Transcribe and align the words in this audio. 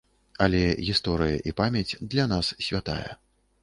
Але 0.45 0.61
гісторыя 0.87 1.37
і 1.53 1.55
памяць 1.63 1.97
для 2.11 2.29
нас 2.35 2.53
святая. 2.71 3.11